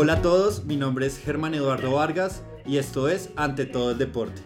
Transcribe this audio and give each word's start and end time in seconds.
Hola 0.00 0.12
a 0.12 0.22
todos, 0.22 0.64
mi 0.64 0.76
nombre 0.76 1.06
es 1.06 1.18
Germán 1.18 1.54
Eduardo 1.54 1.94
Vargas 1.94 2.44
y 2.64 2.76
esto 2.76 3.08
es 3.08 3.30
Ante 3.34 3.66
todo 3.66 3.90
el 3.90 3.98
deporte. 3.98 4.40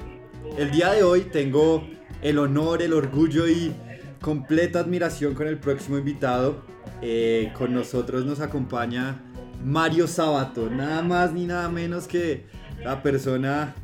El 0.56 0.70
día 0.70 0.92
de 0.92 1.02
hoy 1.02 1.26
tengo 1.30 1.86
el 2.22 2.38
honor, 2.38 2.80
el 2.80 2.94
orgullo 2.94 3.46
y 3.46 3.70
completa 4.22 4.80
admiración 4.80 5.34
con 5.34 5.46
el 5.46 5.58
próximo 5.58 5.98
invitado. 5.98 6.64
Eh, 7.02 7.52
con 7.52 7.74
nosotros 7.74 8.24
nos 8.24 8.40
acompaña 8.40 9.20
Mario 9.62 10.08
Sabato, 10.08 10.70
nada 10.70 11.02
más 11.02 11.34
ni 11.34 11.44
nada 11.44 11.68
menos 11.68 12.08
que 12.08 12.46
la 12.82 13.02
persona 13.02 13.74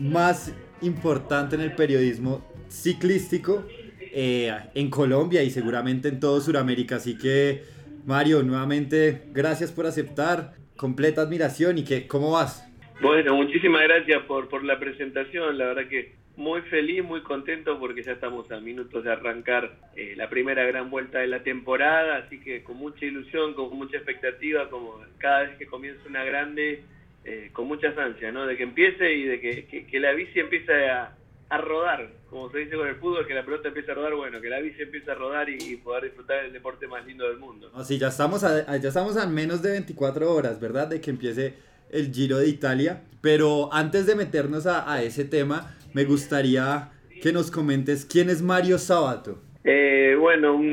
más 0.00 0.50
importante 0.82 1.54
en 1.54 1.60
el 1.60 1.76
periodismo 1.76 2.44
ciclístico 2.68 3.64
eh, 4.00 4.52
en 4.74 4.90
Colombia 4.90 5.44
y 5.44 5.50
seguramente 5.50 6.08
en 6.08 6.18
todo 6.18 6.40
Sudamérica. 6.40 6.96
Así 6.96 7.16
que, 7.16 7.62
Mario, 8.04 8.42
nuevamente, 8.42 9.28
gracias 9.32 9.70
por 9.70 9.86
aceptar, 9.86 10.63
completa 10.76 11.22
admiración 11.22 11.78
y 11.78 11.84
que, 11.84 12.06
¿cómo 12.06 12.32
vas? 12.32 12.68
Bueno, 13.00 13.34
muchísimas 13.36 13.82
gracias 13.82 14.22
por, 14.24 14.48
por 14.48 14.64
la 14.64 14.78
presentación, 14.78 15.58
la 15.58 15.66
verdad 15.66 15.88
que 15.88 16.14
muy 16.36 16.62
feliz, 16.62 17.04
muy 17.04 17.22
contento 17.22 17.78
porque 17.78 18.02
ya 18.02 18.12
estamos 18.12 18.50
a 18.50 18.58
minutos 18.58 19.04
de 19.04 19.12
arrancar 19.12 19.76
eh, 19.94 20.14
la 20.16 20.28
primera 20.28 20.64
gran 20.64 20.90
vuelta 20.90 21.20
de 21.20 21.28
la 21.28 21.42
temporada, 21.42 22.16
así 22.16 22.40
que 22.40 22.62
con 22.64 22.76
mucha 22.76 23.04
ilusión, 23.04 23.54
con 23.54 23.76
mucha 23.76 23.96
expectativa, 23.98 24.68
como 24.68 25.00
cada 25.18 25.44
vez 25.44 25.56
que 25.58 25.66
comienza 25.66 26.08
una 26.08 26.24
grande, 26.24 26.82
eh, 27.24 27.50
con 27.52 27.68
muchas 27.68 27.96
ansias, 27.96 28.34
¿no? 28.34 28.46
De 28.46 28.56
que 28.56 28.64
empiece 28.64 29.12
y 29.12 29.24
de 29.24 29.40
que, 29.40 29.86
que, 29.86 30.00
la 30.00 30.12
bici 30.12 30.40
empiece 30.40 30.90
a, 30.90 31.16
a, 31.54 31.58
rodar, 31.58 32.08
como 32.30 32.50
se 32.50 32.58
dice 32.58 32.76
con 32.76 32.88
el 32.88 32.96
fútbol, 32.96 33.26
que 33.26 33.34
la 33.34 33.44
pelota 33.44 33.68
empiece 33.68 33.92
a 33.92 33.94
rodar, 33.94 34.14
bueno, 34.14 34.40
que 34.40 34.48
la 34.48 34.60
bici 34.60 34.82
empiece 34.82 35.10
a 35.10 35.14
rodar 35.14 35.48
y, 35.48 35.76
poder 35.76 36.04
disfrutar 36.04 36.42
del 36.42 36.52
deporte 36.52 36.86
más 36.86 37.06
lindo 37.06 37.28
del 37.28 37.38
mundo. 37.38 37.70
No, 37.74 37.84
sí, 37.84 37.98
ya 37.98 38.08
estamos, 38.08 38.44
a, 38.44 38.76
ya 38.76 38.88
estamos 38.88 39.16
a 39.16 39.26
menos 39.26 39.62
de 39.62 39.72
24 39.72 40.32
horas, 40.32 40.60
¿verdad? 40.60 40.88
De 40.88 41.00
que 41.00 41.10
empiece 41.10 41.54
el 41.90 42.12
Giro 42.12 42.38
de 42.38 42.48
Italia, 42.48 43.02
pero 43.20 43.72
antes 43.72 44.06
de 44.06 44.14
meternos 44.16 44.66
a, 44.66 44.92
a 44.92 45.02
ese 45.02 45.24
tema, 45.24 45.74
me 45.92 46.04
gustaría 46.04 46.90
que 47.22 47.32
nos 47.32 47.50
comentes 47.50 48.04
quién 48.04 48.28
es 48.28 48.42
Mario 48.42 48.78
Sabato. 48.78 49.38
Eh, 49.64 50.14
bueno, 50.18 50.54
un 50.54 50.72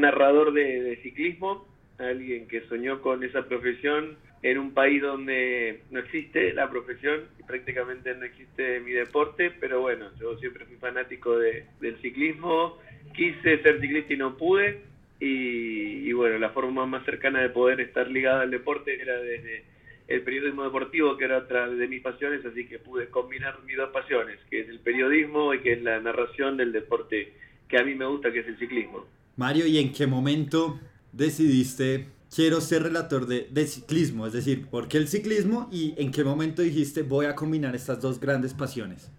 narrador 0.00 0.52
de, 0.52 0.98
ciclismo, 1.02 1.66
alguien 1.98 2.46
que 2.48 2.60
soñó 2.68 3.00
con 3.00 3.24
esa 3.24 3.46
profesión 3.46 4.18
en 4.42 4.58
un 4.58 4.72
país 4.72 5.02
donde 5.02 5.82
no 5.90 6.00
existe 6.00 6.52
la 6.54 6.70
profesión 6.70 7.24
y 7.38 7.42
prácticamente 7.42 8.14
no 8.14 8.24
existe 8.24 8.80
mi 8.80 8.92
deporte, 8.92 9.50
pero 9.50 9.80
bueno, 9.80 10.06
yo 10.18 10.38
siempre 10.38 10.64
fui 10.64 10.76
fanático 10.76 11.38
de, 11.38 11.66
del 11.80 12.00
ciclismo, 12.00 12.78
quise 13.14 13.62
ser 13.62 13.80
ciclista 13.80 14.14
y 14.14 14.16
no 14.16 14.36
pude, 14.36 14.80
y, 15.20 16.08
y 16.08 16.12
bueno, 16.14 16.38
la 16.38 16.50
forma 16.50 16.86
más 16.86 17.04
cercana 17.04 17.42
de 17.42 17.50
poder 17.50 17.80
estar 17.80 18.10
ligado 18.10 18.40
al 18.40 18.50
deporte 18.50 19.00
era 19.00 19.20
desde 19.20 19.64
el 20.08 20.22
periodismo 20.22 20.64
deportivo, 20.64 21.16
que 21.16 21.24
era 21.24 21.38
otra 21.38 21.68
de 21.68 21.86
mis 21.86 22.02
pasiones, 22.02 22.44
así 22.44 22.66
que 22.66 22.78
pude 22.78 23.08
combinar 23.08 23.62
mis 23.64 23.76
dos 23.76 23.90
pasiones, 23.90 24.38
que 24.50 24.60
es 24.60 24.68
el 24.68 24.80
periodismo 24.80 25.54
y 25.54 25.60
que 25.60 25.74
es 25.74 25.82
la 25.82 26.00
narración 26.00 26.56
del 26.56 26.72
deporte 26.72 27.32
que 27.68 27.78
a 27.78 27.84
mí 27.84 27.94
me 27.94 28.06
gusta, 28.06 28.32
que 28.32 28.40
es 28.40 28.46
el 28.48 28.58
ciclismo. 28.58 29.06
Mario, 29.36 29.66
¿y 29.66 29.78
en 29.78 29.92
qué 29.92 30.06
momento 30.06 30.80
decidiste 31.12 32.06
quiero 32.34 32.60
ser 32.60 32.82
relator 32.82 33.26
de, 33.26 33.48
de, 33.50 33.66
ciclismo? 33.66 34.26
Es 34.26 34.32
decir, 34.32 34.66
¿por 34.66 34.88
qué 34.88 34.98
el 34.98 35.08
ciclismo 35.08 35.68
y 35.72 35.94
en 35.98 36.10
qué 36.10 36.24
momento 36.24 36.62
dijiste 36.62 37.02
voy 37.02 37.26
a 37.26 37.34
combinar 37.34 37.74
estas 37.74 38.00
dos 38.00 38.20
grandes 38.20 38.54
pasiones? 38.54 39.10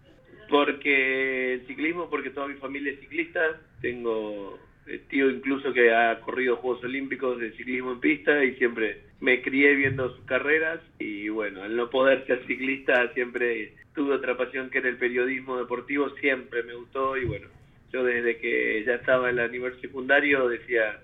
Porque 0.49 1.53
el 1.53 1.67
ciclismo, 1.67 2.09
porque 2.09 2.29
toda 2.29 2.47
mi 2.47 2.55
familia 2.55 2.91
es 2.91 2.99
ciclista, 2.99 3.39
tengo 3.81 4.59
eh, 4.87 4.99
tío 5.09 5.29
incluso 5.29 5.71
que 5.73 5.93
ha 5.93 6.19
corrido 6.21 6.57
Juegos 6.57 6.83
Olímpicos 6.83 7.39
de 7.39 7.51
ciclismo 7.51 7.93
en 7.93 7.99
pista 7.99 8.43
y 8.43 8.55
siempre 8.55 9.03
me 9.19 9.41
crié 9.41 9.75
viendo 9.75 10.13
sus 10.15 10.25
carreras 10.25 10.81
y 10.99 11.29
bueno, 11.29 11.61
al 11.61 11.75
no 11.75 11.89
poder 11.89 12.25
ser 12.25 12.45
ciclista 12.47 13.13
siempre 13.13 13.75
tuve 13.93 14.15
otra 14.15 14.35
pasión 14.35 14.69
que 14.69 14.79
era 14.79 14.89
el 14.89 14.97
periodismo 14.97 15.57
deportivo, 15.57 16.09
siempre 16.19 16.63
me 16.63 16.73
gustó 16.73 17.15
y 17.15 17.25
bueno, 17.25 17.47
yo 17.93 18.03
desde 18.03 18.37
que 18.37 18.83
ya 18.85 18.95
estaba 18.95 19.29
en 19.29 19.37
el 19.37 19.51
nivel 19.51 19.79
secundario 19.81 20.49
decía 20.49 20.99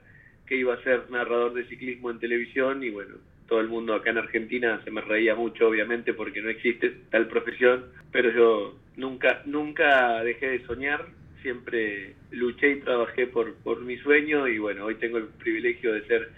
que 0.47 0.55
iba 0.55 0.73
a 0.73 0.83
ser 0.83 1.09
narrador 1.09 1.53
de 1.53 1.65
ciclismo 1.65 2.09
en 2.09 2.19
televisión 2.19 2.83
y 2.83 2.89
bueno, 2.89 3.15
todo 3.47 3.59
el 3.59 3.67
mundo 3.67 3.93
acá 3.93 4.09
en 4.09 4.17
Argentina 4.17 4.81
se 4.83 4.91
me 4.91 5.01
reía 5.01 5.35
mucho 5.35 5.67
obviamente 5.67 6.13
porque 6.13 6.41
no 6.41 6.49
existe 6.49 6.93
tal 7.11 7.27
profesión, 7.27 7.85
pero 8.11 8.31
yo 8.31 8.79
nunca 8.95 9.41
nunca 9.45 10.23
dejé 10.23 10.49
de 10.49 10.65
soñar 10.65 11.05
siempre 11.41 12.15
luché 12.31 12.71
y 12.71 12.81
trabajé 12.81 13.27
por, 13.27 13.55
por 13.55 13.81
mi 13.81 13.97
sueño 13.97 14.47
y 14.47 14.57
bueno, 14.57 14.85
hoy 14.85 14.95
tengo 14.95 15.17
el 15.17 15.27
privilegio 15.27 15.93
de 15.93 16.05
ser 16.07 16.29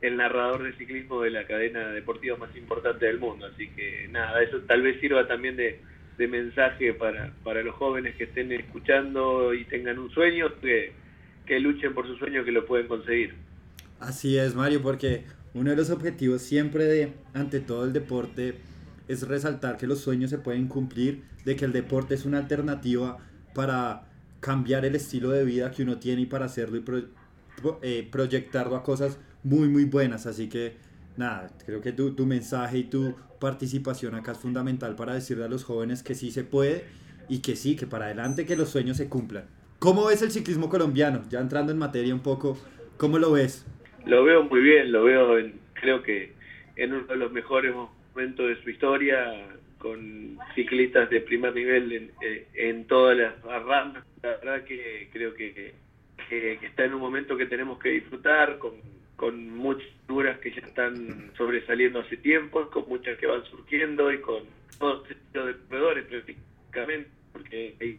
el 0.00 0.16
narrador 0.16 0.62
de 0.62 0.72
ciclismo 0.74 1.22
de 1.22 1.30
la 1.30 1.46
cadena 1.46 1.88
deportiva 1.88 2.36
más 2.36 2.54
importante 2.56 3.06
del 3.06 3.18
mundo. 3.18 3.46
Así 3.46 3.68
que 3.68 4.08
nada, 4.10 4.42
eso 4.42 4.60
tal 4.60 4.82
vez 4.82 5.00
sirva 5.00 5.26
también 5.26 5.56
de, 5.56 5.80
mensaje 6.16 6.94
para, 6.94 7.32
para 7.42 7.62
los 7.62 7.74
jóvenes 7.74 8.14
que 8.16 8.24
estén 8.24 8.52
escuchando 8.52 9.52
y 9.52 9.64
tengan 9.64 9.98
un 9.98 10.10
sueño, 10.10 10.48
que, 10.60 10.92
que 11.44 11.58
luchen 11.60 11.92
por 11.92 12.06
su 12.06 12.16
sueño, 12.16 12.44
que 12.44 12.52
lo 12.52 12.64
pueden 12.66 12.86
conseguir. 12.86 13.34
Así 14.04 14.36
es, 14.36 14.54
Mario, 14.54 14.82
porque 14.82 15.24
uno 15.54 15.70
de 15.70 15.76
los 15.76 15.88
objetivos 15.88 16.42
siempre 16.42 16.84
de, 16.84 17.14
ante 17.32 17.60
todo 17.60 17.84
el 17.84 17.94
deporte, 17.94 18.60
es 19.08 19.26
resaltar 19.26 19.78
que 19.78 19.86
los 19.86 20.00
sueños 20.00 20.28
se 20.28 20.36
pueden 20.36 20.68
cumplir, 20.68 21.24
de 21.46 21.56
que 21.56 21.64
el 21.64 21.72
deporte 21.72 22.14
es 22.14 22.26
una 22.26 22.38
alternativa 22.38 23.16
para 23.54 24.06
cambiar 24.40 24.84
el 24.84 24.94
estilo 24.94 25.30
de 25.30 25.44
vida 25.44 25.70
que 25.70 25.82
uno 25.82 25.98
tiene 25.98 26.22
y 26.22 26.26
para 26.26 26.44
hacerlo 26.44 26.76
y 26.76 26.84
eh, 27.80 28.06
proyectarlo 28.12 28.76
a 28.76 28.82
cosas 28.82 29.16
muy, 29.42 29.68
muy 29.68 29.86
buenas. 29.86 30.26
Así 30.26 30.50
que, 30.50 30.76
nada, 31.16 31.48
creo 31.64 31.80
que 31.80 31.92
tu, 31.92 32.14
tu 32.14 32.26
mensaje 32.26 32.78
y 32.78 32.84
tu 32.84 33.14
participación 33.40 34.14
acá 34.16 34.32
es 34.32 34.38
fundamental 34.38 34.96
para 34.96 35.14
decirle 35.14 35.44
a 35.44 35.48
los 35.48 35.64
jóvenes 35.64 36.02
que 36.02 36.14
sí 36.14 36.30
se 36.30 36.44
puede 36.44 36.84
y 37.30 37.38
que 37.38 37.56
sí, 37.56 37.74
que 37.74 37.86
para 37.86 38.04
adelante, 38.04 38.44
que 38.44 38.54
los 38.54 38.68
sueños 38.68 38.98
se 38.98 39.08
cumplan. 39.08 39.46
¿Cómo 39.78 40.04
ves 40.04 40.20
el 40.20 40.30
ciclismo 40.30 40.68
colombiano? 40.68 41.22
Ya 41.30 41.40
entrando 41.40 41.72
en 41.72 41.78
materia 41.78 42.14
un 42.14 42.20
poco, 42.20 42.58
¿cómo 42.98 43.18
lo 43.18 43.32
ves? 43.32 43.64
Lo 44.06 44.24
veo 44.24 44.44
muy 44.44 44.60
bien, 44.60 44.92
lo 44.92 45.04
veo, 45.04 45.36
creo 45.74 46.02
que 46.02 46.32
en 46.76 46.92
uno 46.92 47.06
de 47.06 47.16
los 47.16 47.32
mejores 47.32 47.74
momentos 47.74 48.48
de 48.48 48.62
su 48.62 48.70
historia, 48.70 49.48
con 49.78 50.38
ciclistas 50.54 51.10
de 51.10 51.20
primer 51.20 51.54
nivel 51.54 51.92
en, 51.92 52.10
eh, 52.22 52.46
en 52.54 52.86
todas 52.86 53.18
las 53.18 53.42
ramas. 53.42 54.02
La 54.22 54.30
verdad 54.30 54.64
que 54.64 55.10
creo 55.12 55.34
que, 55.34 55.74
está 56.62 56.86
en 56.86 56.94
un 56.94 57.00
momento 57.00 57.36
que 57.36 57.44
tenemos 57.44 57.78
que 57.78 57.90
disfrutar, 57.90 58.58
con, 58.58 58.72
con 59.16 59.50
muchas 59.50 59.86
figuras 60.06 60.38
que 60.38 60.52
ya 60.52 60.62
están 60.66 61.30
sobresaliendo 61.36 62.00
hace 62.00 62.16
tiempo, 62.16 62.70
con 62.70 62.88
muchas 62.88 63.18
que 63.18 63.26
van 63.26 63.44
surgiendo 63.44 64.10
y 64.10 64.18
con 64.22 64.44
todo 64.78 65.02
tipo 65.02 65.46
de 65.46 65.54
proveedores 65.54 66.06
prácticamente, 66.06 67.10
porque 67.32 67.74
hay 67.80 67.98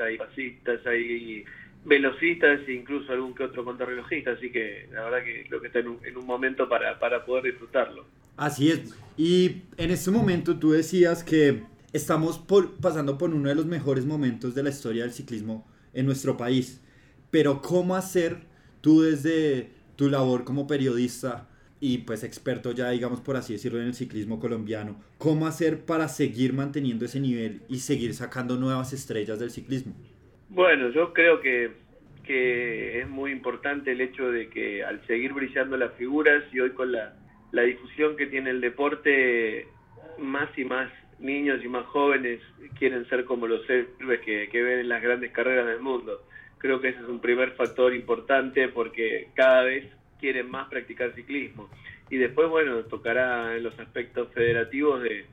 hay 0.00 0.18
pasistas, 0.18 0.86
hay 0.86 1.44
velocistas 1.84 2.60
e 2.66 2.72
incluso 2.72 3.12
algún 3.12 3.34
que 3.34 3.44
otro 3.44 3.64
contrarrelojista, 3.64 4.32
así 4.32 4.50
que 4.50 4.88
la 4.92 5.04
verdad 5.04 5.24
que 5.24 5.44
creo 5.48 5.60
que 5.60 5.66
está 5.66 5.80
en 5.80 5.88
un, 5.88 5.98
en 6.04 6.16
un 6.16 6.26
momento 6.26 6.68
para, 6.68 6.98
para 6.98 7.24
poder 7.24 7.44
disfrutarlo. 7.44 8.06
Así 8.36 8.70
es. 8.70 8.94
Y 9.16 9.62
en 9.76 9.90
este 9.90 10.10
momento 10.10 10.58
tú 10.58 10.72
decías 10.72 11.22
que 11.22 11.62
estamos 11.92 12.42
pasando 12.80 13.16
por 13.18 13.32
uno 13.32 13.48
de 13.48 13.54
los 13.54 13.66
mejores 13.66 14.04
momentos 14.04 14.54
de 14.54 14.62
la 14.62 14.70
historia 14.70 15.04
del 15.04 15.12
ciclismo 15.12 15.66
en 15.92 16.06
nuestro 16.06 16.36
país. 16.36 16.80
Pero 17.30 17.62
¿cómo 17.62 17.94
hacer 17.94 18.38
tú 18.80 19.02
desde 19.02 19.70
tu 19.96 20.10
labor 20.10 20.44
como 20.44 20.66
periodista 20.66 21.48
y 21.80 21.98
pues 21.98 22.24
experto 22.24 22.72
ya 22.72 22.90
digamos 22.90 23.20
por 23.20 23.36
así 23.36 23.52
decirlo 23.52 23.80
en 23.80 23.88
el 23.88 23.94
ciclismo 23.94 24.40
colombiano, 24.40 25.00
cómo 25.18 25.46
hacer 25.46 25.84
para 25.84 26.08
seguir 26.08 26.52
manteniendo 26.52 27.04
ese 27.04 27.20
nivel 27.20 27.62
y 27.68 27.78
seguir 27.80 28.14
sacando 28.14 28.56
nuevas 28.56 28.92
estrellas 28.92 29.38
del 29.38 29.50
ciclismo? 29.50 29.94
Bueno, 30.54 30.90
yo 30.90 31.12
creo 31.12 31.40
que, 31.40 31.70
que 32.24 33.00
es 33.00 33.08
muy 33.08 33.32
importante 33.32 33.92
el 33.92 34.00
hecho 34.00 34.30
de 34.30 34.48
que 34.48 34.82
al 34.82 35.04
seguir 35.06 35.32
brillando 35.32 35.76
las 35.76 35.92
figuras 35.94 36.42
y 36.52 36.60
hoy 36.60 36.70
con 36.70 36.92
la 36.92 37.14
la 37.54 37.62
difusión 37.62 38.16
que 38.16 38.26
tiene 38.26 38.50
el 38.50 38.60
deporte, 38.60 39.68
más 40.18 40.50
y 40.58 40.64
más 40.64 40.90
niños 41.20 41.64
y 41.64 41.68
más 41.68 41.86
jóvenes 41.86 42.40
quieren 42.76 43.08
ser 43.08 43.24
como 43.24 43.46
los 43.46 43.62
héroes 43.70 44.20
que, 44.22 44.48
que 44.50 44.62
ven 44.62 44.80
en 44.80 44.88
las 44.88 45.00
grandes 45.00 45.30
carreras 45.30 45.66
del 45.68 45.80
mundo. 45.80 46.20
Creo 46.58 46.80
que 46.80 46.88
ese 46.88 46.98
es 46.98 47.08
un 47.08 47.20
primer 47.20 47.52
factor 47.52 47.94
importante 47.94 48.68
porque 48.68 49.28
cada 49.34 49.62
vez 49.62 49.88
quieren 50.18 50.50
más 50.50 50.68
practicar 50.68 51.14
ciclismo. 51.14 51.70
Y 52.10 52.16
después, 52.16 52.48
bueno, 52.48 52.82
tocará 52.86 53.56
en 53.56 53.62
los 53.62 53.78
aspectos 53.78 54.32
federativos 54.34 55.00
de, 55.02 55.24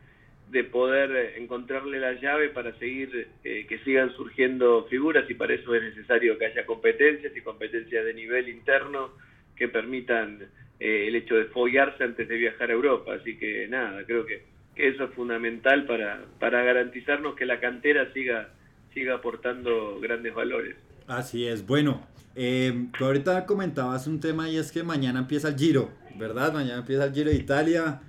de 0.51 0.65
poder 0.65 1.35
encontrarle 1.37 1.97
la 1.99 2.13
llave 2.13 2.49
para 2.49 2.77
seguir, 2.77 3.29
eh, 3.43 3.65
que 3.67 3.79
sigan 3.79 4.13
surgiendo 4.15 4.85
figuras 4.89 5.29
y 5.29 5.33
para 5.33 5.53
eso 5.53 5.73
es 5.73 5.81
necesario 5.81 6.37
que 6.37 6.45
haya 6.45 6.65
competencias 6.65 7.35
y 7.35 7.41
competencias 7.41 8.03
de 8.03 8.13
nivel 8.13 8.49
interno 8.49 9.11
que 9.55 9.69
permitan 9.69 10.39
eh, 10.79 11.07
el 11.07 11.15
hecho 11.15 11.35
de 11.35 11.45
follarse 11.45 12.03
antes 12.03 12.27
de 12.27 12.35
viajar 12.35 12.69
a 12.69 12.73
Europa. 12.73 13.13
Así 13.13 13.37
que 13.37 13.65
nada, 13.69 14.03
creo 14.05 14.25
que, 14.25 14.43
eso 14.75 15.03
es 15.03 15.11
fundamental 15.11 15.85
para, 15.85 16.23
para 16.39 16.63
garantizarnos 16.63 17.35
que 17.35 17.45
la 17.45 17.59
cantera 17.59 18.11
siga, 18.13 18.49
siga 18.93 19.15
aportando 19.15 19.99
grandes 19.99 20.33
valores. 20.33 20.75
Así 21.07 21.45
es, 21.45 21.65
bueno, 21.67 22.07
eh, 22.35 22.87
tú 22.97 23.05
ahorita 23.05 23.45
comentabas 23.45 24.07
un 24.07 24.19
tema 24.19 24.49
y 24.49 24.57
es 24.57 24.71
que 24.71 24.83
mañana 24.83 25.19
empieza 25.19 25.49
el 25.49 25.55
Giro, 25.55 25.91
¿verdad? 26.15 26.53
Mañana 26.53 26.79
empieza 26.79 27.05
el 27.05 27.13
Giro 27.13 27.29
de 27.29 27.35
Italia. 27.35 28.01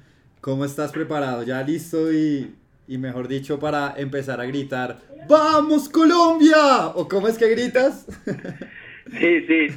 ¿Cómo 0.42 0.64
estás 0.64 0.90
preparado? 0.90 1.44
¿Ya 1.44 1.62
listo 1.62 2.12
y, 2.12 2.52
y 2.88 2.98
mejor 2.98 3.28
dicho 3.28 3.60
para 3.60 3.94
empezar 3.96 4.40
a 4.40 4.44
gritar 4.44 4.98
¡Vamos 5.28 5.88
Colombia! 5.88 6.88
¿O 6.96 7.06
cómo 7.06 7.28
es 7.28 7.38
que 7.38 7.48
gritas? 7.48 8.06
Sí, 9.18 9.46
sí, 9.46 9.68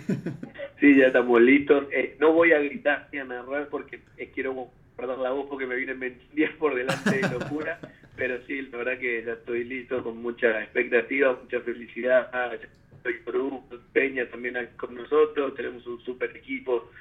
sí, 0.79 0.97
ya 0.97 1.07
estamos 1.07 1.41
listos. 1.41 1.85
Eh, 1.91 2.15
no 2.19 2.31
voy 2.31 2.51
a 2.51 2.59
gritar 2.59 3.09
ni 3.11 3.17
a 3.17 3.23
narrar 3.25 3.69
porque 3.69 3.99
eh, 4.17 4.31
quiero 4.33 4.69
guardar 4.95 5.17
la 5.17 5.31
voz 5.31 5.47
porque 5.49 5.65
me 5.65 5.75
vienen 5.75 5.99
20 5.99 6.35
días 6.35 6.51
por 6.59 6.75
delante 6.75 7.09
de 7.09 7.21
locura, 7.23 7.79
pero 8.15 8.37
sí, 8.45 8.61
la 8.61 8.77
verdad 8.77 8.99
que 8.99 9.23
ya 9.25 9.33
estoy 9.33 9.63
listo 9.63 10.03
con 10.03 10.21
mucha 10.21 10.61
expectativa, 10.61 11.37
mucha 11.41 11.59
felicidad. 11.61 12.29
Estoy 12.53 13.13
por 13.25 13.35
Peña 13.93 14.29
también 14.29 14.69
con 14.77 14.93
nosotros, 14.93 15.55
tenemos 15.55 15.85
un 15.87 15.99
super 16.01 16.29
equipo 16.37 16.91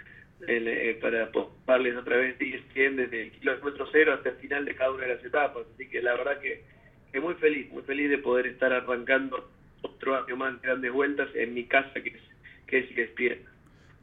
eh, 0.48 0.98
para 1.00 1.30
darles 1.66 1.96
otra 1.96 2.16
vez 2.16 2.38
10 2.38 2.62
desde 2.96 3.22
el 3.22 3.30
kilómetro 3.32 3.86
cero 3.90 4.14
hasta 4.14 4.30
el 4.30 4.36
final 4.36 4.64
de 4.64 4.74
cada 4.74 4.92
una 4.92 5.06
de 5.06 5.14
las 5.14 5.24
etapas. 5.24 5.64
Así 5.74 5.88
que 5.88 6.02
la 6.02 6.12
verdad 6.14 6.38
que, 6.40 6.64
que 7.12 7.20
muy 7.20 7.34
feliz, 7.34 7.70
muy 7.70 7.82
feliz 7.82 8.10
de 8.10 8.18
poder 8.18 8.46
estar 8.46 8.72
arrancando 8.72 9.50
otro 9.82 10.16
año 10.16 10.36
más 10.36 10.60
de 10.60 10.66
grandes 10.66 10.92
vueltas 10.92 11.28
en 11.34 11.54
mi 11.54 11.64
casa, 11.64 11.92
que 11.94 12.10
es, 12.10 12.22
que 12.66 12.78
es 12.78 12.98
ESPN. 12.98 13.40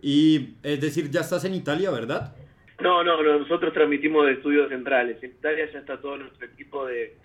Y 0.02 0.56
es 0.64 0.82
decir, 0.82 1.10
ya 1.10 1.22
estás 1.22 1.46
en 1.46 1.54
Italia, 1.54 1.92
¿verdad? 1.92 2.36
No, 2.82 3.04
no, 3.04 3.22
nosotros 3.22 3.74
transmitimos 3.74 4.26
de 4.26 4.34
estudios 4.34 4.70
centrales. 4.70 5.22
En 5.22 5.32
Italia 5.32 5.70
ya 5.72 5.80
está 5.80 6.02
todo 6.02 6.18
nuestro 6.18 6.48
equipo 6.48 6.88
de, 6.88 7.16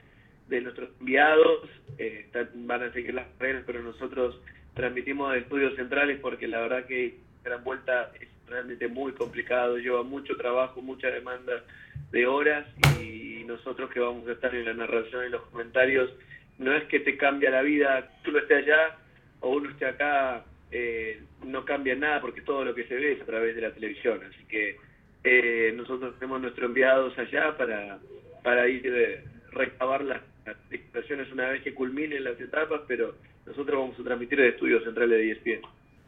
de 0.49 0.61
nuestros 0.61 0.91
enviados, 1.01 1.69
eh, 1.99 2.27
van 2.55 2.83
a 2.83 2.93
seguir 2.93 3.15
las 3.15 3.27
reglas, 3.39 3.65
pero 3.67 3.83
nosotros 3.83 4.39
transmitimos 4.75 5.33
de 5.33 5.41
estudios 5.41 5.75
centrales 5.77 6.21
porque 6.21 6.47
la 6.47 6.61
verdad 6.61 6.85
que 6.87 7.19
Gran 7.43 7.65
Vuelta 7.65 8.13
es 8.21 8.29
realmente 8.49 8.89
muy 8.89 9.13
complicado, 9.13 9.79
lleva 9.79 10.03
mucho 10.03 10.37
trabajo, 10.37 10.83
mucha 10.83 11.09
demanda 11.09 11.65
de 12.11 12.27
horas 12.27 12.67
y 13.01 13.45
nosotros 13.45 13.91
que 13.91 14.01
vamos 14.01 14.27
a 14.29 14.33
estar 14.33 14.55
en 14.55 14.65
la 14.65 14.75
narración 14.75 15.27
y 15.27 15.31
los 15.31 15.43
comentarios 15.43 16.11
no 16.59 16.75
es 16.75 16.85
que 16.85 17.01
te 17.01 17.17
cambia 17.17 17.51
la 17.51 17.63
vida, 17.63 18.11
tú 18.23 18.31
lo 18.31 18.39
estés 18.39 18.65
allá 18.65 18.97
o 19.41 19.51
uno 19.51 19.71
esté 19.71 19.87
acá, 19.87 20.45
eh, 20.71 21.21
no 21.45 21.65
cambia 21.65 21.95
nada 21.95 22.21
porque 22.21 22.41
todo 22.41 22.65
lo 22.65 22.75
que 22.75 22.85
se 22.85 22.95
ve 22.95 23.13
es 23.13 23.23
a 23.23 23.27
través 23.27 23.55
de 23.55 23.63
la 23.63 23.73
televisión. 23.73 24.21
Así 24.25 24.45
que 24.49 24.77
eh, 25.25 25.73
nosotros 25.77 26.15
tenemos 26.19 26.41
nuestros 26.41 26.69
enviados 26.69 27.17
allá 27.19 27.57
para, 27.57 27.99
para 28.43 28.69
ir 28.69 28.87
eh, 28.87 29.25
recabar 29.53 30.03
las, 30.05 30.23
las 30.45 31.33
una 31.33 31.51
vez 31.51 31.63
que 31.63 31.75
culminen 31.75 32.25
las 32.25 32.41
etapas, 32.41 32.83
pero 32.87 33.15
nosotros 33.45 33.79
vamos 33.79 33.99
a 33.99 34.03
transmitir 34.03 34.41
el 34.41 34.53
estudio 34.53 34.83
central 34.83 35.11
de 35.11 35.33
ESPN. 35.33 35.63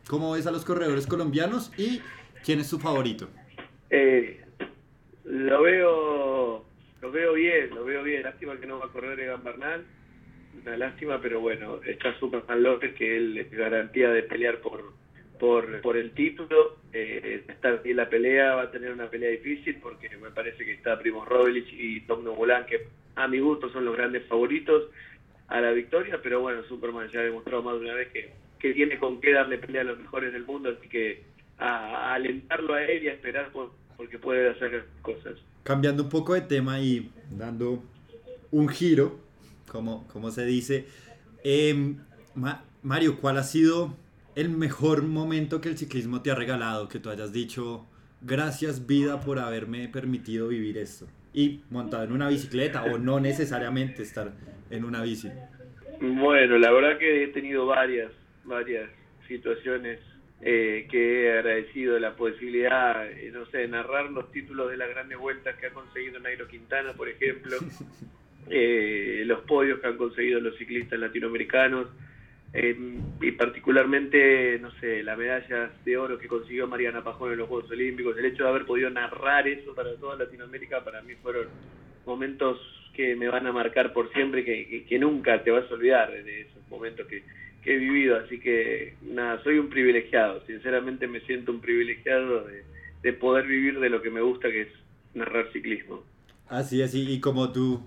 ¿Cómo 0.08 0.32
ves 0.32 0.46
a 0.46 0.50
los 0.50 0.64
corredores 0.64 1.06
colombianos 1.06 1.70
y 1.78 2.00
quién 2.44 2.60
es 2.60 2.66
su 2.68 2.78
favorito? 2.78 3.28
lo 5.24 5.62
veo 5.62 6.64
lo 7.00 7.12
veo 7.12 7.32
bien, 7.34 7.70
lo 7.74 7.84
veo 7.84 8.02
bien. 8.02 8.22
Lástima 8.22 8.58
que 8.58 8.66
no 8.66 8.78
va 8.78 8.86
a 8.86 8.92
correr 8.92 9.18
Egan 9.20 9.44
Bernal 9.44 9.84
una 10.62 10.76
lástima, 10.76 11.20
pero 11.20 11.40
bueno, 11.40 11.80
está 11.84 12.18
Superman 12.18 12.62
López, 12.62 12.94
que 12.94 13.16
él 13.16 13.38
es 13.38 13.50
garantía 13.50 14.10
de 14.10 14.22
pelear 14.22 14.60
por, 14.60 14.92
por, 15.38 15.80
por 15.80 15.96
el 15.96 16.12
título. 16.12 16.78
Eh, 16.92 17.44
estar 17.48 17.80
en 17.84 17.96
la 17.96 18.08
pelea, 18.08 18.54
va 18.54 18.62
a 18.62 18.70
tener 18.70 18.92
una 18.92 19.08
pelea 19.08 19.30
difícil 19.30 19.78
porque 19.80 20.08
me 20.16 20.30
parece 20.30 20.64
que 20.64 20.72
está 20.72 20.98
Primo 20.98 21.24
Roglic 21.24 21.66
y 21.72 22.00
Tom 22.02 22.24
Novolan, 22.24 22.66
que 22.66 22.86
a 23.16 23.28
mi 23.28 23.38
gusto 23.38 23.70
son 23.70 23.84
los 23.84 23.96
grandes 23.96 24.26
favoritos 24.26 24.90
a 25.48 25.60
la 25.60 25.72
victoria, 25.72 26.20
pero 26.22 26.40
bueno, 26.40 26.62
Superman 26.64 27.08
ya 27.10 27.20
ha 27.20 27.24
demostrado 27.24 27.62
más 27.62 27.74
de 27.74 27.86
una 27.86 27.94
vez 27.94 28.08
que, 28.08 28.32
que 28.58 28.74
tiene 28.74 28.98
con 28.98 29.20
qué 29.20 29.32
darle 29.32 29.58
pelea 29.58 29.82
a 29.82 29.84
los 29.84 29.98
mejores 29.98 30.32
del 30.32 30.44
mundo, 30.44 30.74
así 30.76 30.88
que 30.88 31.22
a, 31.58 32.14
alentarlo 32.14 32.74
a 32.74 32.82
él 32.82 33.04
y 33.04 33.08
a 33.08 33.12
esperar 33.12 33.50
por, 33.52 33.72
porque 33.96 34.18
puede 34.18 34.50
hacer 34.50 34.86
cosas. 35.02 35.34
Cambiando 35.62 36.04
un 36.04 36.08
poco 36.08 36.34
de 36.34 36.42
tema 36.42 36.80
y 36.80 37.10
dando 37.30 37.82
un 38.50 38.68
giro, 38.68 39.18
como, 39.70 40.06
como 40.08 40.30
se 40.30 40.44
dice. 40.44 40.86
Em, 41.44 41.98
Mario, 42.82 43.18
¿cuál 43.20 43.38
ha 43.38 43.42
sido 43.42 43.96
el 44.34 44.48
mejor 44.50 45.02
momento 45.02 45.60
que 45.60 45.68
el 45.68 45.76
ciclismo 45.76 46.22
te 46.22 46.30
ha 46.30 46.34
regalado? 46.34 46.88
Que 46.88 46.98
tú 46.98 47.10
hayas 47.10 47.32
dicho, 47.32 47.86
gracias 48.22 48.86
vida 48.86 49.20
por 49.20 49.38
haberme 49.38 49.88
permitido 49.88 50.48
vivir 50.48 50.78
esto. 50.78 51.06
Y 51.34 51.60
montado 51.70 52.04
en 52.04 52.12
una 52.12 52.28
bicicleta 52.28 52.84
o 52.84 52.98
no 52.98 53.20
necesariamente 53.20 54.02
estar 54.02 54.32
en 54.70 54.84
una 54.84 55.02
bici. 55.02 55.30
Bueno, 56.00 56.58
la 56.58 56.70
verdad 56.70 56.98
que 56.98 57.24
he 57.24 57.28
tenido 57.28 57.66
varias, 57.66 58.12
varias 58.44 58.88
situaciones 59.26 60.00
eh, 60.40 60.86
que 60.90 61.24
he 61.24 61.32
agradecido 61.32 61.98
la 61.98 62.14
posibilidad, 62.14 63.10
eh, 63.10 63.30
no 63.32 63.46
sé, 63.46 63.58
de 63.58 63.68
narrar 63.68 64.10
los 64.10 64.30
títulos 64.30 64.70
de 64.70 64.76
las 64.76 64.88
grandes 64.88 65.18
vueltas 65.18 65.56
que 65.56 65.66
ha 65.66 65.70
conseguido 65.70 66.20
Nairo 66.20 66.46
Quintana, 66.46 66.92
por 66.92 67.08
ejemplo. 67.08 67.56
eh, 68.50 69.22
los 69.26 69.40
podios 69.42 69.80
que 69.80 69.86
han 69.86 69.96
conseguido 69.96 70.40
los 70.40 70.56
ciclistas 70.56 70.98
latinoamericanos 70.98 71.88
eh, 72.54 72.76
y 73.20 73.32
particularmente, 73.32 74.58
no 74.60 74.70
sé, 74.80 75.02
la 75.02 75.16
medalla 75.16 75.70
de 75.84 75.96
oro 75.98 76.18
que 76.18 76.28
consiguió 76.28 76.66
Mariana 76.66 77.04
Pajón 77.04 77.32
en 77.32 77.38
los 77.38 77.48
Juegos 77.48 77.70
Olímpicos, 77.70 78.16
el 78.16 78.24
hecho 78.24 78.44
de 78.44 78.48
haber 78.48 78.64
podido 78.64 78.88
narrar 78.88 79.46
eso 79.46 79.74
para 79.74 79.94
toda 79.96 80.16
Latinoamérica, 80.16 80.82
para 80.82 81.02
mí 81.02 81.14
fueron 81.16 81.48
momentos 82.06 82.58
que 82.94 83.14
me 83.16 83.28
van 83.28 83.46
a 83.46 83.52
marcar 83.52 83.92
por 83.92 84.10
siempre, 84.12 84.44
que, 84.44 84.86
que, 84.88 84.98
nunca 84.98 85.42
te 85.42 85.50
vas 85.50 85.70
a 85.70 85.74
olvidar 85.74 86.10
de 86.10 86.40
esos 86.40 86.66
momentos 86.68 87.06
que, 87.06 87.22
que, 87.62 87.74
he 87.74 87.78
vivido. 87.78 88.16
Así 88.16 88.40
que, 88.40 88.94
nada, 89.02 89.42
soy 89.42 89.58
un 89.58 89.68
privilegiado, 89.68 90.44
sinceramente 90.46 91.06
me 91.06 91.20
siento 91.20 91.52
un 91.52 91.60
privilegiado 91.60 92.44
de, 92.44 92.64
de 93.02 93.12
poder 93.12 93.46
vivir 93.46 93.78
de 93.80 93.90
lo 93.90 94.02
que 94.02 94.10
me 94.10 94.20
gusta, 94.20 94.50
que 94.50 94.62
es 94.62 94.68
narrar 95.14 95.52
ciclismo. 95.52 96.02
Así, 96.48 96.82
así, 96.82 97.10
y 97.10 97.20
como 97.20 97.52
tú 97.52 97.82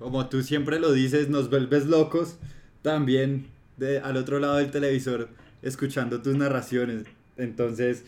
como 0.00 0.30
tú 0.30 0.40
siempre 0.40 0.80
lo 0.80 0.92
dices, 0.92 1.28
nos 1.28 1.50
vuelves 1.50 1.84
locos 1.84 2.40
también 2.80 3.44
de, 3.76 3.98
al 3.98 4.16
otro 4.16 4.38
lado 4.38 4.56
del 4.56 4.70
televisor 4.70 5.28
escuchando 5.60 6.22
tus 6.22 6.34
narraciones. 6.36 7.04
Entonces, 7.36 8.06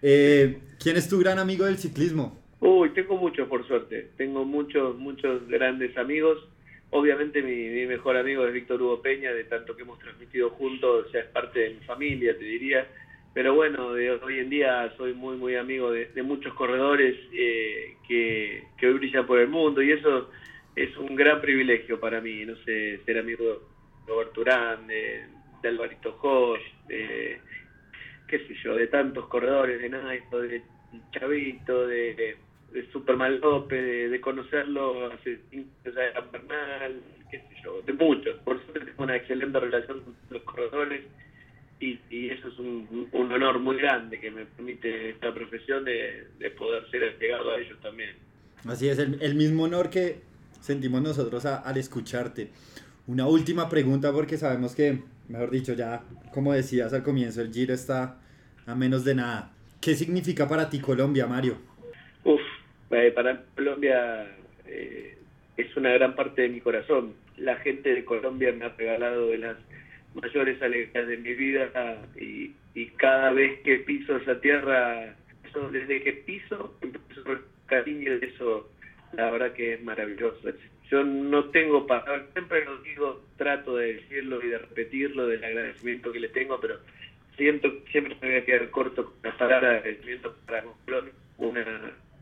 eh, 0.00 0.58
¿quién 0.82 0.96
es 0.96 1.06
tu 1.06 1.18
gran 1.18 1.38
amigo 1.38 1.66
del 1.66 1.76
ciclismo? 1.76 2.40
Uy, 2.60 2.88
tengo 2.94 3.18
muchos, 3.18 3.46
por 3.46 3.66
suerte. 3.66 4.08
Tengo 4.16 4.46
muchos, 4.46 4.96
muchos 4.96 5.46
grandes 5.46 5.94
amigos. 5.98 6.38
Obviamente 6.96 7.42
mi, 7.42 7.86
mejor 7.86 8.16
amigo 8.16 8.46
es 8.46 8.52
Víctor 8.52 8.80
Hugo 8.80 9.02
Peña, 9.02 9.32
de 9.32 9.42
tanto 9.42 9.74
que 9.74 9.82
hemos 9.82 9.98
transmitido 9.98 10.50
juntos, 10.50 11.10
ya 11.12 11.18
es 11.18 11.26
parte 11.26 11.58
de 11.58 11.70
mi 11.70 11.80
familia, 11.80 12.38
te 12.38 12.44
diría. 12.44 12.86
Pero 13.32 13.52
bueno, 13.52 13.94
de 13.94 14.12
hoy 14.12 14.38
en 14.38 14.48
día 14.48 14.94
soy 14.96 15.12
muy, 15.12 15.36
muy 15.36 15.56
amigo 15.56 15.90
de, 15.90 16.22
muchos 16.22 16.54
corredores 16.54 17.16
eh, 17.32 17.96
que, 18.06 18.62
hoy 18.80 18.92
brillan 18.92 19.26
por 19.26 19.40
el 19.40 19.48
mundo 19.48 19.82
y 19.82 19.90
eso 19.90 20.30
es 20.76 20.96
un 20.96 21.16
gran 21.16 21.40
privilegio 21.40 21.98
para 21.98 22.20
mí, 22.20 22.44
no 22.44 22.54
sé, 22.64 23.00
ser 23.04 23.18
amigo 23.18 23.42
de 23.44 23.58
Roberto 24.06 24.42
Urán, 24.42 24.86
de, 24.86 25.24
Alvarito 25.64 26.12
Josh, 26.12 26.62
de, 26.86 27.40
qué 28.28 28.38
sé 28.38 28.54
yo, 28.62 28.76
de 28.76 28.86
tantos 28.86 29.26
corredores, 29.26 29.82
de 29.82 29.88
Naito, 29.88 30.42
de 30.42 30.62
Chavito, 31.10 31.88
de, 31.88 32.36
de 32.74 32.90
Superman 32.90 33.40
López, 33.40 34.10
de, 34.10 34.20
conocerlo 34.20 35.06
hace 35.12 35.38
años 35.52 35.66
de 35.84 35.90
Bernal, 36.32 37.00
qué 37.30 37.38
sé 37.38 37.54
yo, 37.62 37.80
de 37.82 37.92
muchos. 37.92 38.36
Por 38.40 38.60
suerte 38.64 38.80
tengo 38.80 39.04
una 39.04 39.16
excelente 39.16 39.60
relación 39.60 40.00
con 40.00 40.14
los 40.28 40.42
corredores 40.42 41.04
y, 41.78 42.00
y 42.10 42.30
eso 42.30 42.48
es 42.48 42.58
un, 42.58 43.08
un, 43.12 43.32
honor 43.32 43.60
muy 43.60 43.76
grande 43.76 44.18
que 44.18 44.30
me 44.30 44.44
permite 44.44 45.10
esta 45.10 45.32
profesión 45.32 45.84
de, 45.84 46.26
de 46.40 46.50
poder 46.50 46.90
ser 46.90 47.16
llegado 47.20 47.52
a 47.52 47.60
ellos 47.60 47.78
también. 47.80 48.10
Así 48.66 48.88
es, 48.88 48.98
el, 48.98 49.22
el 49.22 49.36
mismo 49.36 49.64
honor 49.64 49.88
que 49.88 50.22
sentimos 50.60 51.00
nosotros 51.00 51.46
al 51.46 51.76
escucharte. 51.76 52.50
Una 53.06 53.28
última 53.28 53.68
pregunta 53.68 54.12
porque 54.12 54.36
sabemos 54.36 54.74
que, 54.74 54.98
mejor 55.28 55.50
dicho, 55.50 55.74
ya 55.74 56.02
como 56.32 56.52
decías 56.52 56.92
al 56.92 57.04
comienzo, 57.04 57.40
el 57.40 57.52
Giro 57.52 57.72
está 57.72 58.18
a 58.66 58.74
menos 58.74 59.04
de 59.04 59.14
nada. 59.14 59.52
¿Qué 59.80 59.94
significa 59.94 60.48
para 60.48 60.68
ti 60.70 60.80
Colombia, 60.80 61.28
Mario? 61.28 61.73
Eh, 62.94 63.10
para 63.10 63.42
Colombia 63.56 64.26
eh, 64.66 65.18
es 65.56 65.76
una 65.76 65.90
gran 65.90 66.14
parte 66.14 66.42
de 66.42 66.48
mi 66.48 66.60
corazón. 66.60 67.14
La 67.36 67.56
gente 67.56 67.92
de 67.92 68.04
Colombia 68.04 68.52
me 68.52 68.66
ha 68.66 68.68
regalado 68.68 69.28
de 69.28 69.38
las 69.38 69.56
mayores 70.14 70.62
alegrías 70.62 71.08
de 71.08 71.16
mi 71.16 71.34
vida 71.34 71.70
y, 72.16 72.52
y 72.74 72.86
cada 72.96 73.32
vez 73.32 73.60
que 73.62 73.78
piso 73.78 74.16
esa 74.16 74.40
tierra, 74.40 75.14
eso, 75.44 75.70
desde 75.70 76.02
que 76.02 76.12
piso, 76.12 76.76
empiezo 76.80 77.24
con 77.24 77.42
cariño 77.66 78.18
de 78.18 78.26
eso 78.26 78.70
la 79.12 79.30
verdad 79.30 79.52
que 79.52 79.74
es 79.74 79.82
maravilloso. 79.82 80.50
Yo 80.90 81.02
no 81.02 81.46
tengo 81.46 81.86
palabras, 81.86 82.26
siempre 82.32 82.64
lo 82.64 82.76
digo, 82.78 83.24
trato 83.36 83.76
de 83.76 83.94
decirlo 83.94 84.40
y 84.44 84.48
de 84.48 84.58
repetirlo 84.58 85.26
del 85.26 85.42
agradecimiento 85.42 86.12
que 86.12 86.20
le 86.20 86.28
tengo, 86.28 86.60
pero 86.60 86.78
siento 87.36 87.72
siempre 87.90 88.16
me 88.20 88.28
voy 88.28 88.36
a 88.36 88.44
quedar 88.44 88.70
corto 88.70 89.06
con 89.06 89.14
las 89.22 89.34
palabras 89.36 89.72
de 89.72 89.78
agradecimiento 89.78 90.36
para 90.46 90.64
una 91.38 91.64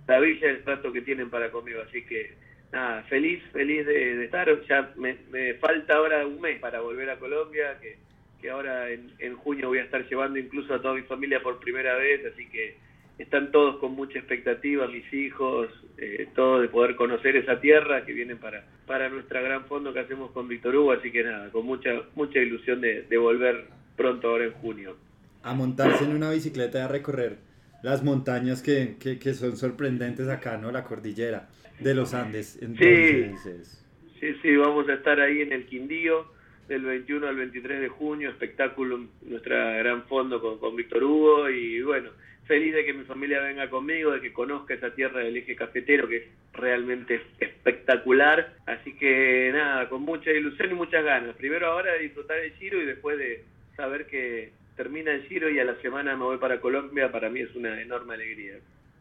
maravilla 0.06 0.50
el 0.50 0.64
trato 0.64 0.92
que 0.92 1.02
tienen 1.02 1.30
para 1.30 1.50
conmigo, 1.50 1.80
así 1.86 2.02
que 2.02 2.34
nada, 2.72 3.02
feliz, 3.04 3.42
feliz 3.52 3.86
de, 3.86 4.24
estar, 4.24 4.48
ya 4.66 4.92
me, 4.96 5.16
me, 5.30 5.54
falta 5.54 5.94
ahora 5.94 6.26
un 6.26 6.40
mes 6.40 6.58
para 6.58 6.80
volver 6.80 7.10
a 7.10 7.18
Colombia, 7.18 7.78
que, 7.80 7.98
que 8.40 8.50
ahora 8.50 8.90
en, 8.90 9.12
en 9.18 9.36
junio 9.36 9.68
voy 9.68 9.78
a 9.78 9.84
estar 9.84 10.06
llevando 10.08 10.38
incluso 10.38 10.74
a 10.74 10.80
toda 10.80 10.94
mi 10.94 11.02
familia 11.02 11.42
por 11.42 11.60
primera 11.60 11.94
vez, 11.96 12.24
así 12.32 12.48
que 12.48 12.76
están 13.18 13.52
todos 13.52 13.76
con 13.76 13.92
mucha 13.92 14.18
expectativa, 14.18 14.86
mis 14.88 15.12
hijos, 15.12 15.68
eh, 15.98 16.28
todos 16.34 16.62
de 16.62 16.68
poder 16.68 16.96
conocer 16.96 17.36
esa 17.36 17.60
tierra 17.60 18.04
que 18.04 18.12
viene 18.12 18.36
para, 18.36 18.64
para 18.86 19.08
nuestra 19.10 19.40
gran 19.42 19.66
fondo 19.66 19.92
que 19.92 20.00
hacemos 20.00 20.30
con 20.32 20.48
Víctor 20.48 20.74
Hugo, 20.74 20.92
así 20.92 21.12
que 21.12 21.22
nada, 21.22 21.50
con 21.50 21.66
mucha, 21.66 21.90
mucha 22.14 22.38
ilusión 22.38 22.80
de, 22.80 23.02
de 23.02 23.18
volver 23.18 23.66
pronto 23.96 24.28
ahora 24.28 24.46
en 24.46 24.52
junio. 24.52 24.96
A 25.42 25.54
montarse 25.54 26.04
en 26.04 26.14
una 26.14 26.30
bicicleta 26.30 26.84
a 26.84 26.88
recorrer 26.88 27.51
las 27.82 28.02
montañas 28.02 28.62
que, 28.62 28.96
que, 29.00 29.18
que, 29.18 29.34
son 29.34 29.56
sorprendentes 29.56 30.28
acá, 30.28 30.56
¿no? 30.56 30.70
La 30.70 30.84
cordillera 30.84 31.48
de 31.80 31.94
los 31.94 32.14
Andes. 32.14 32.58
Entonces, 32.62 33.38
sí, 33.42 34.20
sí, 34.20 34.34
sí, 34.42 34.56
vamos 34.56 34.88
a 34.88 34.94
estar 34.94 35.20
ahí 35.20 35.40
en 35.40 35.52
el 35.52 35.66
Quindío 35.66 36.26
del 36.68 36.82
21 36.82 37.26
al 37.26 37.36
23 37.36 37.80
de 37.80 37.88
junio, 37.88 38.30
espectáculo, 38.30 39.06
nuestra 39.22 39.76
gran 39.78 40.04
fondo 40.04 40.40
con, 40.40 40.58
con 40.58 40.76
Víctor 40.76 41.02
Hugo 41.04 41.50
y 41.50 41.82
bueno, 41.82 42.10
feliz 42.46 42.74
de 42.74 42.84
que 42.84 42.92
mi 42.92 43.04
familia 43.04 43.40
venga 43.40 43.68
conmigo, 43.68 44.12
de 44.12 44.20
que 44.20 44.32
conozca 44.32 44.74
esa 44.74 44.94
tierra 44.94 45.20
del 45.20 45.36
eje 45.36 45.56
cafetero 45.56 46.08
que 46.08 46.16
es 46.16 46.24
realmente 46.52 47.20
espectacular. 47.40 48.54
Así 48.66 48.94
que 48.94 49.50
nada, 49.52 49.88
con 49.88 50.02
mucha 50.02 50.30
ilusión 50.30 50.70
y 50.70 50.74
muchas 50.74 51.04
ganas. 51.04 51.36
Primero 51.36 51.66
ahora 51.66 51.94
de 51.94 52.00
disfrutar 52.00 52.38
el 52.38 52.52
giro 52.52 52.80
y 52.80 52.86
después 52.86 53.18
de 53.18 53.44
saber 53.76 54.06
que 54.06 54.52
termina 54.76 55.12
el 55.12 55.22
giro 55.24 55.50
y 55.50 55.58
a 55.58 55.64
la 55.64 55.80
semana 55.80 56.16
me 56.16 56.24
voy 56.24 56.38
para 56.38 56.60
Colombia, 56.60 57.10
para 57.10 57.28
mí 57.28 57.40
es 57.40 57.54
una 57.54 57.80
enorme 57.80 58.14
alegría. 58.14 58.54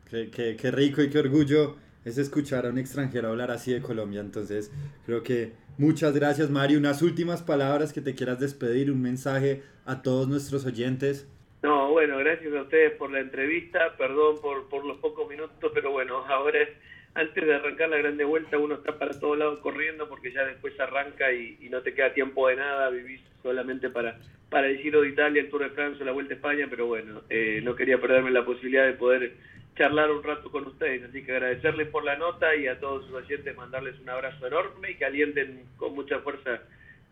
Qué, 0.10 0.30
qué, 0.30 0.58
qué 0.60 0.72
rico 0.72 1.02
y 1.02 1.10
qué 1.10 1.20
orgullo 1.20 1.78
es 2.04 2.18
escuchar 2.18 2.66
a 2.66 2.70
un 2.70 2.78
extranjero 2.78 3.30
hablar 3.30 3.52
así 3.52 3.74
de 3.74 3.82
Colombia. 3.82 4.22
Entonces, 4.22 4.72
creo 5.06 5.24
que 5.24 5.54
muchas 5.78 6.16
gracias, 6.16 6.50
Mario. 6.50 6.80
Unas 6.80 7.02
últimas 7.02 7.44
palabras 7.44 7.94
que 7.94 8.02
te 8.02 8.16
quieras 8.16 8.40
despedir, 8.40 8.92
un 8.92 9.02
mensaje 9.02 9.64
a 9.86 10.02
todos 10.02 10.28
nuestros 10.28 10.66
oyentes. 10.66 11.28
No, 11.64 11.92
bueno, 11.92 12.18
gracias 12.18 12.54
a 12.56 12.64
ustedes 12.64 12.94
por 12.94 13.12
la 13.12 13.20
entrevista. 13.20 13.96
Perdón 13.98 14.38
por, 14.42 14.68
por 14.68 14.84
los 14.86 14.98
pocos 14.98 15.30
minutos, 15.30 15.72
pero 15.74 15.92
bueno, 15.92 16.18
ahora 16.28 16.62
es, 16.62 16.70
antes 17.14 17.46
de 17.46 17.56
arrancar 17.56 17.90
la 17.90 17.98
grande 17.98 18.24
vuelta 18.24 18.58
uno 18.58 18.76
está 18.76 18.98
para 18.98 19.20
todos 19.20 19.38
lados 19.38 19.60
corriendo 19.60 20.08
porque 20.08 20.32
ya 20.32 20.46
después 20.46 20.80
arranca 20.80 21.32
y, 21.34 21.58
no 21.70 21.82
te 21.82 21.94
queda 21.94 22.14
tiempo 22.14 22.48
de 22.48 22.58
nada, 22.58 22.90
vivís 22.90 23.22
solamente 23.42 23.90
para, 23.90 24.20
para 24.50 24.68
el 24.68 24.78
Giro 24.78 25.02
de 25.02 25.10
Italia, 25.10 25.42
el 25.42 25.50
Tour 25.50 25.64
de 25.64 25.70
Francia, 25.70 26.06
la 26.06 26.12
Vuelta 26.12 26.34
a 26.34 26.36
España, 26.36 26.68
pero 26.70 26.88
bueno, 26.88 27.22
eh, 27.30 27.62
no 27.64 27.76
quería 27.76 28.00
perderme 28.00 28.32
la 28.32 28.46
posibilidad 28.46 28.86
de 28.86 28.94
poder 28.94 29.34
charlar 29.78 30.12
un 30.12 30.24
rato 30.24 30.52
con 30.52 30.68
ustedes, 30.68 31.04
así 31.04 31.24
que 31.24 31.32
agradecerles 31.32 31.88
por 31.88 32.04
la 32.04 32.18
nota 32.18 32.56
y 32.56 32.68
a 32.68 32.80
todos 32.80 33.06
sus 33.06 33.14
oyentes 33.14 33.56
mandarles 33.56 34.00
un 34.00 34.10
abrazo 34.10 34.46
enorme 34.48 34.92
y 34.92 34.96
que 34.96 35.06
alienten 35.06 35.64
con 35.78 35.96
mucha 35.96 36.20
fuerza 36.20 36.62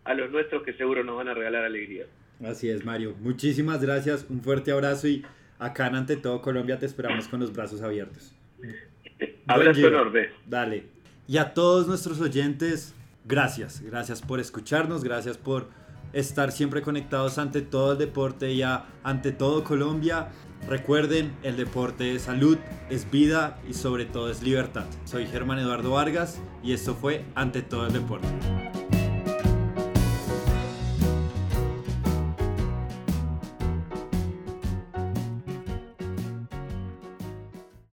a 0.04 0.14
los 0.14 0.30
nuestros 0.32 0.64
que 0.64 0.74
seguro 0.74 1.04
nos 1.04 1.18
van 1.18 1.30
a 1.30 1.34
regalar 1.34 1.64
alegría. 1.64 2.06
Así 2.44 2.70
es, 2.70 2.86
Mario. 2.86 3.16
Muchísimas 3.20 3.82
gracias, 3.82 4.26
un 4.30 4.42
fuerte 4.42 4.72
abrazo 4.72 5.08
y 5.08 5.26
acá 5.58 5.88
en 5.88 5.96
Ante 5.96 6.16
Todo 6.16 6.42
Colombia 6.42 6.80
te 6.80 6.86
esperamos 6.86 7.28
con 7.28 7.40
los 7.40 7.54
brazos 7.54 7.82
abiertos. 7.82 8.34
Abrazo 9.50 9.88
enorme. 9.88 10.30
Dale. 10.46 10.88
Y 11.28 11.38
a 11.38 11.54
todos 11.54 11.88
nuestros 11.88 12.20
oyentes, 12.22 12.96
gracias. 13.26 13.82
Gracias 13.82 14.22
por 14.22 14.40
escucharnos, 14.40 15.04
gracias 15.04 15.38
por 15.38 15.68
estar 16.14 16.52
siempre 16.52 16.82
conectados 16.82 17.38
ante 17.38 17.62
todo 17.62 17.94
el 17.94 17.98
deporte 17.98 18.52
y 18.52 18.64
ante 19.04 19.32
todo 19.32 19.64
Colombia. 19.64 20.30
Recuerden, 20.68 21.36
el 21.44 21.56
deporte 21.56 22.16
es 22.16 22.24
salud, 22.24 22.58
es 22.90 23.10
vida 23.10 23.60
y 23.68 23.74
sobre 23.74 24.06
todo 24.06 24.30
es 24.30 24.44
libertad. 24.44 24.86
Soy 25.06 25.26
Germán 25.26 25.60
Eduardo 25.60 25.92
Vargas 25.92 26.42
y 26.64 26.74
esto 26.74 26.96
fue 26.96 27.24
Ante 27.36 27.62
todo 27.62 27.88
el 27.88 27.94
deporte. 27.94 28.28